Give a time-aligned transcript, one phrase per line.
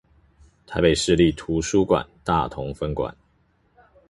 [0.65, 3.15] 臺北市立圖書館大同分館